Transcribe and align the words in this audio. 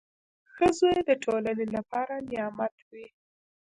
•ښه 0.53 0.67
زوی 0.79 0.97
د 1.09 1.11
ټولنې 1.23 1.65
لپاره 1.75 2.13
نعمت 2.29 2.75
وي. 2.89 3.05